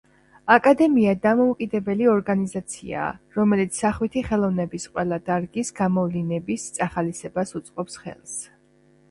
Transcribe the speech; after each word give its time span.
აკადემია 0.53 1.11
დამოუკიდებელი 1.25 2.07
ორგანიზაციაა, 2.13 3.09
რომელიც 3.35 3.77
სახვითი 3.83 4.25
ხელოვნების 4.31 4.89
ყველა 4.97 5.21
დარგის 5.29 5.71
გამოვლინების 5.83 6.67
წახალისებას 6.81 7.55
უწყობს 7.63 8.03
ხელს. 8.03 8.37